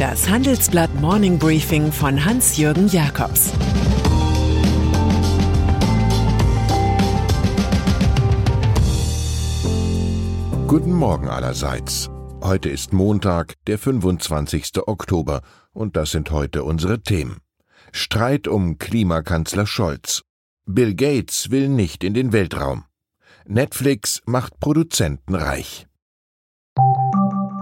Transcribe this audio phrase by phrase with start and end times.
[0.00, 3.52] Das Handelsblatt Morning Briefing von Hans-Jürgen Jakobs
[10.66, 12.08] Guten Morgen allerseits.
[12.42, 14.78] Heute ist Montag, der 25.
[14.86, 15.42] Oktober,
[15.74, 17.36] und das sind heute unsere Themen.
[17.92, 20.22] Streit um Klimakanzler Scholz.
[20.64, 22.84] Bill Gates will nicht in den Weltraum.
[23.44, 25.86] Netflix macht Produzenten reich.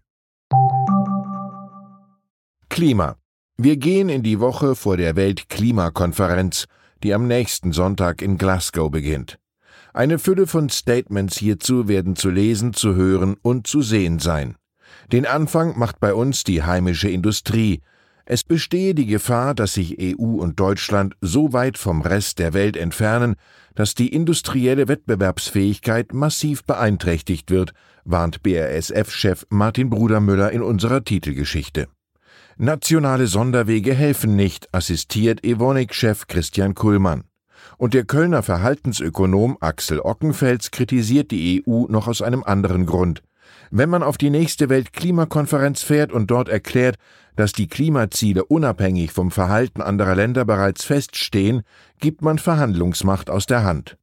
[2.69, 3.17] Klima.
[3.57, 6.67] Wir gehen in die Woche vor der Weltklimakonferenz,
[7.03, 9.39] die am nächsten Sonntag in Glasgow beginnt.
[9.93, 14.57] Eine Fülle von Statements hierzu werden zu lesen, zu hören und zu sehen sein.
[15.13, 17.81] Den Anfang macht bei uns die heimische Industrie,
[18.27, 22.77] es bestehe die Gefahr, dass sich EU und Deutschland so weit vom Rest der Welt
[22.77, 23.36] entfernen,
[23.75, 31.89] dass die industrielle Wettbewerbsfähigkeit massiv beeinträchtigt wird, warnt BASF-Chef Martin Brudermüller in unserer Titelgeschichte.
[32.56, 37.25] Nationale Sonderwege helfen nicht, assistiert Evonik-Chef Christian Kuhlmann.
[37.78, 43.22] Und der Kölner Verhaltensökonom Axel Ockenfels kritisiert die EU noch aus einem anderen Grund.
[43.70, 46.97] Wenn man auf die nächste Weltklimakonferenz fährt und dort erklärt,
[47.37, 51.62] dass die Klimaziele unabhängig vom Verhalten anderer Länder bereits feststehen,
[51.98, 53.97] gibt man Verhandlungsmacht aus der Hand.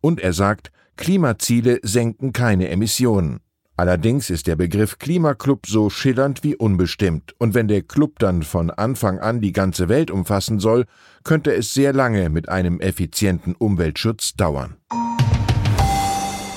[0.00, 3.40] Und er sagt, Klimaziele senken keine Emissionen.
[3.76, 8.70] Allerdings ist der Begriff Klimaclub so schillernd wie unbestimmt, und wenn der Club dann von
[8.70, 10.84] Anfang an die ganze Welt umfassen soll,
[11.24, 14.76] könnte es sehr lange mit einem effizienten Umweltschutz dauern.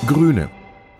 [0.05, 0.49] Grüne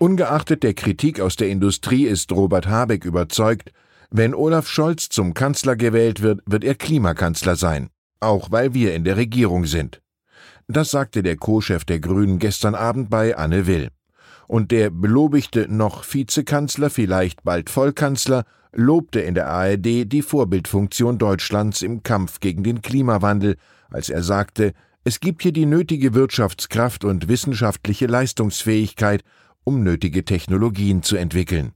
[0.04, 3.72] Ungeachtet der Kritik aus der Industrie ist Robert Habeck überzeugt,
[4.10, 7.88] wenn Olaf Scholz zum Kanzler gewählt wird, wird er Klimakanzler sein,
[8.20, 10.02] auch weil wir in der Regierung sind.
[10.68, 13.88] Das sagte der Co-Chef der Grünen gestern Abend bei Anne Will.
[14.46, 18.44] Und der belobigte noch Vizekanzler, vielleicht bald Vollkanzler,
[18.74, 23.56] lobte in der ARD die Vorbildfunktion Deutschlands im Kampf gegen den Klimawandel,
[23.88, 29.24] als er sagte, es gibt hier die nötige Wirtschaftskraft und wissenschaftliche Leistungsfähigkeit,
[29.64, 31.72] um nötige Technologien zu entwickeln.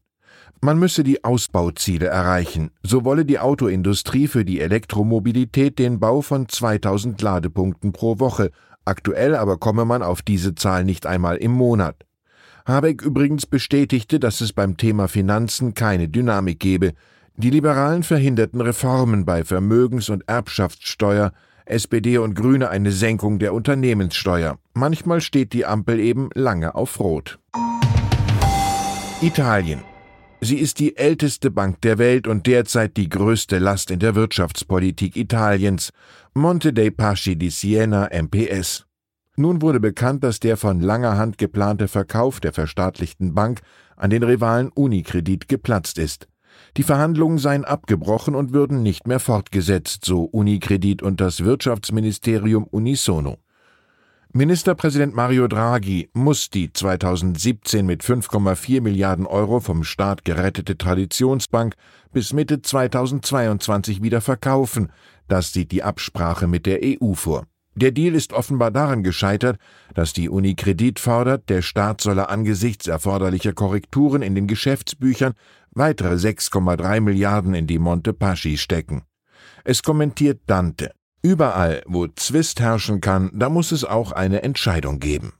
[0.60, 2.70] Man müsse die Ausbauziele erreichen.
[2.82, 8.50] So wolle die Autoindustrie für die Elektromobilität den Bau von 2000 Ladepunkten pro Woche.
[8.84, 12.04] Aktuell aber komme man auf diese Zahl nicht einmal im Monat.
[12.66, 16.92] Habeck übrigens bestätigte, dass es beim Thema Finanzen keine Dynamik gebe.
[17.36, 21.32] Die Liberalen verhinderten Reformen bei Vermögens- und Erbschaftssteuer,
[21.66, 24.58] SPD und Grüne eine Senkung der Unternehmenssteuer.
[24.74, 27.38] Manchmal steht die Ampel eben lange auf Rot.
[29.20, 29.82] Italien.
[30.40, 35.16] Sie ist die älteste Bank der Welt und derzeit die größte Last in der Wirtschaftspolitik
[35.16, 35.90] Italiens.
[36.34, 38.86] Monte dei Paschi di Siena MPS.
[39.34, 43.60] Nun wurde bekannt, dass der von langer Hand geplante Verkauf der verstaatlichten Bank
[43.96, 46.28] an den Rivalen Unicredit geplatzt ist.
[46.76, 53.38] Die Verhandlungen seien abgebrochen und würden nicht mehr fortgesetzt, so Unicredit und das Wirtschaftsministerium unisono.
[54.34, 61.74] Ministerpräsident Mario Draghi muss die 2017 mit 5,4 Milliarden Euro vom Staat gerettete Traditionsbank
[62.12, 64.92] bis Mitte 2022 wieder verkaufen.
[65.28, 67.46] Das sieht die Absprache mit der EU vor.
[67.74, 69.56] Der Deal ist offenbar daran gescheitert,
[69.94, 75.32] dass die Unikredit fordert, der Staat solle angesichts erforderlicher Korrekturen in den Geschäftsbüchern
[75.70, 79.04] weitere 6,3 Milliarden in die Monte Paschi stecken.
[79.64, 80.90] Es kommentiert Dante.
[81.22, 85.32] Überall, wo Zwist herrschen kann, da muss es auch eine Entscheidung geben.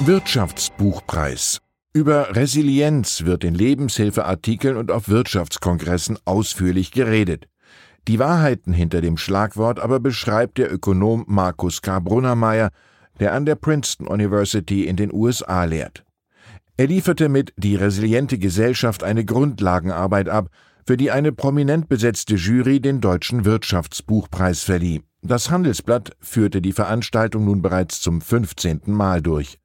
[0.00, 1.60] Wirtschaftsbuchpreis.
[1.94, 7.46] Über Resilienz wird in Lebenshilfeartikeln und auf Wirtschaftskongressen ausführlich geredet.
[8.06, 12.00] Die Wahrheiten hinter dem Schlagwort aber beschreibt der Ökonom Markus K.
[12.00, 12.68] Brunnermeier,
[13.20, 16.04] der an der Princeton University in den USA lehrt.
[16.76, 20.48] Er lieferte mit Die resiliente Gesellschaft eine Grundlagenarbeit ab,
[20.86, 25.02] für die eine prominent besetzte Jury den Deutschen Wirtschaftsbuchpreis verlieh.
[25.22, 28.82] Das Handelsblatt führte die Veranstaltung nun bereits zum 15.
[28.86, 29.58] Mal durch.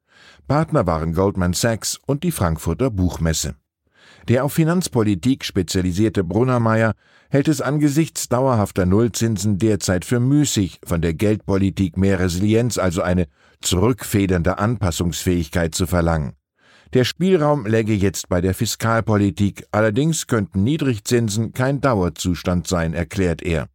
[0.48, 3.56] Partner waren Goldman Sachs und die Frankfurter Buchmesse.
[4.28, 6.94] Der auf Finanzpolitik spezialisierte Brunnermeier
[7.30, 13.28] hält es angesichts dauerhafter Nullzinsen derzeit für müßig, von der Geldpolitik mehr Resilienz, also eine
[13.62, 16.34] zurückfedernde Anpassungsfähigkeit zu verlangen.
[16.94, 23.68] Der Spielraum läge jetzt bei der Fiskalpolitik, allerdings könnten Niedrigzinsen kein Dauerzustand sein, erklärt er.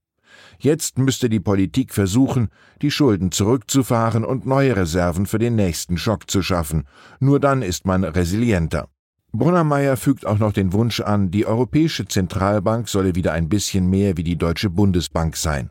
[0.59, 2.49] Jetzt müsste die Politik versuchen,
[2.83, 6.89] die Schulden zurückzufahren und neue Reserven für den nächsten Schock zu schaffen.
[7.21, 8.89] Nur dann ist man resilienter.
[9.33, 14.17] Brunnermeier fügt auch noch den Wunsch an, die Europäische Zentralbank solle wieder ein bisschen mehr
[14.17, 15.71] wie die Deutsche Bundesbank sein.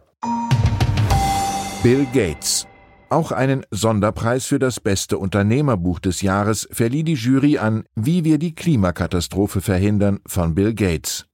[1.81, 2.67] Bill Gates.
[3.13, 8.39] Auch einen Sonderpreis für das beste Unternehmerbuch des Jahres verlieh die Jury an Wie wir
[8.39, 11.27] die Klimakatastrophe verhindern von Bill Gates.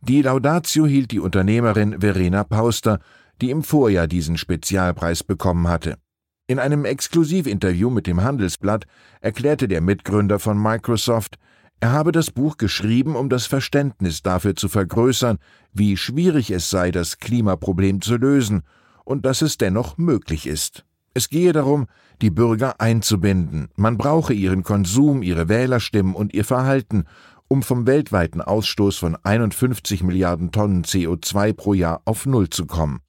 [0.00, 2.98] Die Laudatio hielt die Unternehmerin Verena Pauster,
[3.42, 5.98] die im Vorjahr diesen Spezialpreis bekommen hatte.
[6.46, 8.86] In einem Exklusivinterview mit dem Handelsblatt
[9.20, 11.36] erklärte der Mitgründer von Microsoft,
[11.78, 15.36] er habe das Buch geschrieben, um das Verständnis dafür zu vergrößern,
[15.74, 18.62] wie schwierig es sei, das Klimaproblem zu lösen
[19.04, 20.86] und dass es dennoch möglich ist.
[21.14, 21.86] Es gehe darum,
[22.20, 23.68] die Bürger einzubinden.
[23.76, 27.04] Man brauche ihren Konsum, ihre Wählerstimmen und ihr Verhalten,
[27.48, 33.00] um vom weltweiten Ausstoß von 51 Milliarden Tonnen CO2 pro Jahr auf Null zu kommen.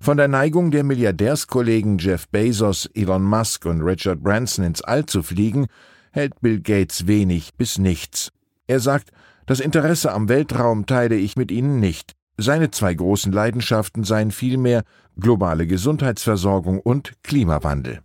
[0.00, 5.22] Von der Neigung der Milliardärskollegen Jeff Bezos, Elon Musk und Richard Branson ins All zu
[5.22, 5.66] fliegen,
[6.10, 8.32] hält Bill Gates wenig bis nichts.
[8.66, 9.10] Er sagt,
[9.46, 12.15] das Interesse am Weltraum teile ich mit Ihnen nicht.
[12.38, 14.84] Seine zwei großen Leidenschaften seien vielmehr
[15.18, 18.00] globale Gesundheitsversorgung und Klimawandel.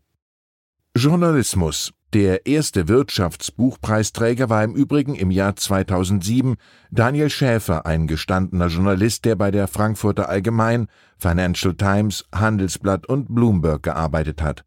[0.95, 1.93] Journalismus.
[2.13, 6.55] Der erste Wirtschaftsbuchpreisträger war im Übrigen im Jahr 2007
[6.91, 10.87] Daniel Schäfer, ein gestandener Journalist, der bei der Frankfurter Allgemein,
[11.17, 14.65] Financial Times, Handelsblatt und Bloomberg gearbeitet hat.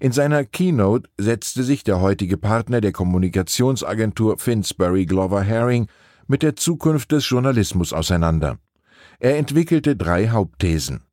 [0.00, 5.86] In seiner Keynote setzte sich der heutige Partner der Kommunikationsagentur Finsbury Glover Herring
[6.26, 8.58] mit der Zukunft des Journalismus auseinander.
[9.22, 11.04] Er entwickelte drei Hauptthesen.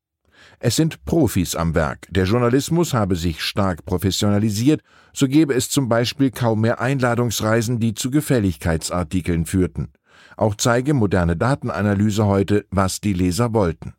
[0.60, 4.82] Es sind Profis am Werk, der Journalismus habe sich stark professionalisiert,
[5.14, 9.90] so gebe es zum Beispiel kaum mehr Einladungsreisen, die zu Gefälligkeitsartikeln führten.
[10.38, 13.94] Auch zeige moderne Datenanalyse heute, was die Leser wollten.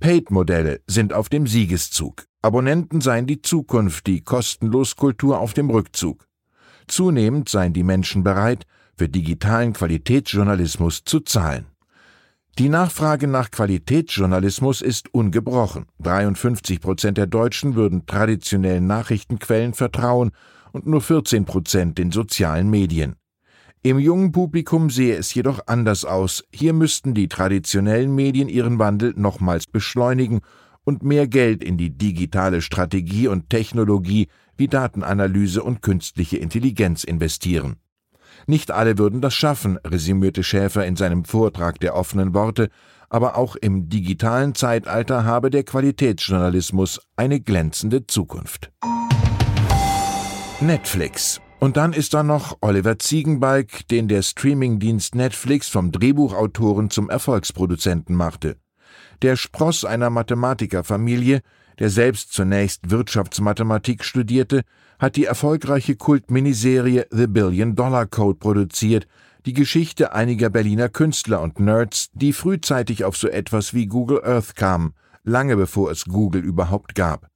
[0.00, 2.24] Paid-Modelle sind auf dem Siegeszug.
[2.40, 6.26] Abonnenten seien die Zukunft, die kostenlos Kultur auf dem Rückzug.
[6.86, 8.64] Zunehmend seien die Menschen bereit,
[8.96, 11.66] für digitalen Qualitätsjournalismus zu zahlen.
[12.56, 15.86] Die Nachfrage nach Qualitätsjournalismus ist ungebrochen.
[15.98, 20.30] 53 Prozent der Deutschen würden traditionellen Nachrichtenquellen vertrauen
[20.70, 23.16] und nur 14 Prozent den sozialen Medien.
[23.82, 26.44] Im jungen Publikum sehe es jedoch anders aus.
[26.54, 30.40] Hier müssten die traditionellen Medien ihren Wandel nochmals beschleunigen
[30.84, 37.76] und mehr Geld in die digitale Strategie und Technologie wie Datenanalyse und künstliche Intelligenz investieren.
[38.46, 42.68] Nicht alle würden das schaffen, resümierte Schäfer in seinem Vortrag der offenen Worte,
[43.08, 48.72] aber auch im digitalen Zeitalter habe der Qualitätsjournalismus eine glänzende Zukunft.
[50.60, 51.40] Netflix.
[51.60, 58.14] Und dann ist da noch Oliver Ziegenbalg, den der Streamingdienst Netflix vom Drehbuchautoren zum Erfolgsproduzenten
[58.14, 58.56] machte
[59.22, 61.40] der Spross einer Mathematikerfamilie,
[61.78, 64.62] der selbst zunächst Wirtschaftsmathematik studierte,
[64.98, 69.06] hat die erfolgreiche Kultminiserie The Billion Dollar Code produziert,
[69.46, 74.56] die Geschichte einiger Berliner Künstler und Nerds, die frühzeitig auf so etwas wie Google Earth
[74.56, 77.28] kamen, lange bevor es Google überhaupt gab.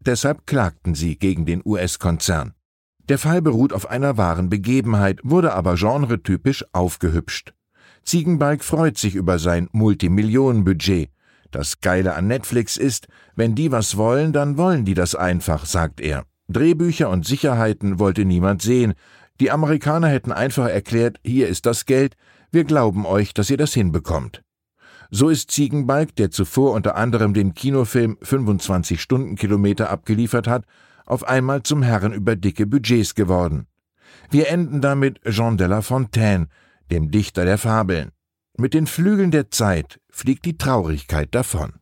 [0.00, 2.54] Deshalb klagten sie gegen den US-Konzern.
[3.08, 7.52] Der Fall beruht auf einer wahren Begebenheit, wurde aber genretypisch aufgehübscht.
[8.04, 11.10] Ziegenbalg freut sich über sein Multimillionenbudget.
[11.52, 16.00] Das Geile an Netflix ist, wenn die was wollen, dann wollen die das einfach, sagt
[16.00, 16.24] er.
[16.48, 18.94] Drehbücher und Sicherheiten wollte niemand sehen.
[19.38, 22.16] Die Amerikaner hätten einfach erklärt, hier ist das Geld,
[22.50, 24.42] wir glauben euch, dass ihr das hinbekommt.
[25.10, 30.64] So ist Ziegenbalg, der zuvor unter anderem den Kinofilm 25 Stundenkilometer abgeliefert hat,
[31.04, 33.66] auf einmal zum Herren über dicke Budgets geworden.
[34.30, 36.48] Wir enden damit Jean de La Fontaine,
[36.90, 38.12] dem Dichter der Fabeln.
[38.62, 41.80] Mit den Flügeln der Zeit fliegt die Traurigkeit davon.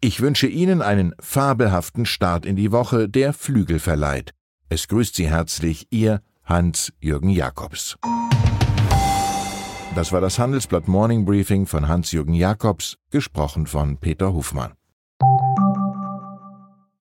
[0.00, 4.32] Ich wünsche Ihnen einen fabelhaften Start in die Woche, der Flügel verleiht.
[4.68, 7.96] Es grüßt Sie herzlich Ihr Hans-Jürgen Jakobs.
[9.96, 14.74] Das war das Handelsblatt Morning Briefing von Hans-Jürgen Jakobs, gesprochen von Peter Hofmann.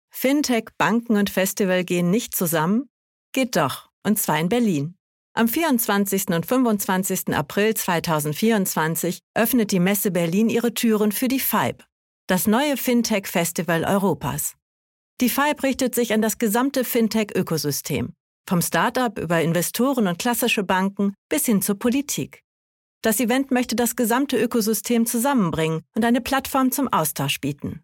[0.09, 2.87] Fintech, Banken und Festival gehen nicht zusammen?
[3.33, 4.96] Geht doch, und zwar in Berlin.
[5.37, 6.29] Am 24.
[6.29, 7.35] und 25.
[7.35, 11.83] April 2024 öffnet die Messe Berlin ihre Türen für die FIBE,
[12.25, 14.55] das neue Fintech-Festival Europas.
[15.21, 18.13] Die FIBE richtet sich an das gesamte Fintech-Ökosystem,
[18.49, 22.41] vom Startup über Investoren und klassische Banken bis hin zur Politik.
[23.03, 27.83] Das Event möchte das gesamte Ökosystem zusammenbringen und eine Plattform zum Austausch bieten.